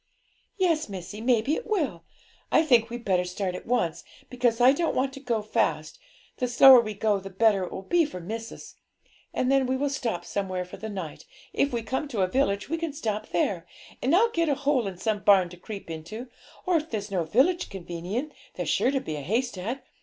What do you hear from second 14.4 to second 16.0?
a hole in some barn to creep